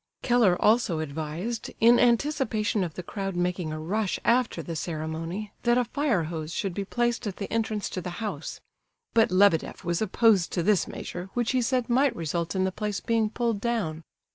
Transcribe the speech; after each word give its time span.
Keller 0.23 0.59
also 0.59 0.97
advised, 0.97 1.69
in 1.79 1.99
anticipation 1.99 2.83
of 2.83 2.95
the 2.95 3.03
crowd 3.03 3.35
making 3.35 3.71
a 3.71 3.77
rush 3.79 4.19
after 4.25 4.63
the 4.63 4.75
ceremony, 4.75 5.51
that 5.61 5.77
a 5.77 5.85
fire 5.85 6.23
hose 6.23 6.51
should 6.51 6.73
be 6.73 6.83
placed 6.83 7.27
at 7.27 7.35
the 7.35 7.45
entrance 7.53 7.87
to 7.91 8.01
the 8.01 8.09
house; 8.17 8.59
but 9.13 9.29
Lebedeff 9.29 9.83
was 9.85 10.01
opposed 10.01 10.51
to 10.53 10.63
this 10.63 10.87
measure, 10.87 11.29
which 11.35 11.51
he 11.51 11.61
said 11.61 11.87
might 11.87 12.15
result 12.15 12.55
in 12.55 12.63
the 12.63 12.71
place 12.71 12.99
being 12.99 13.29
pulled 13.29 13.61
down. 13.61 14.01